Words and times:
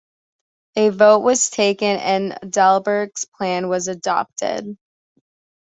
A 0.77 0.89
vote 0.89 1.19
was 1.19 1.51
taken 1.51 1.97
and 1.97 2.31
Dalbier's 2.41 3.23
plan 3.37 3.69
was 3.69 3.87
adopted. 3.87 4.75